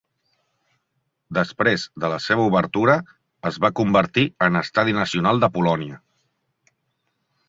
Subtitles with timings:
[1.37, 2.95] Després de la seva obertura,
[3.49, 6.01] es va convertir en estadi nacional de Polònia.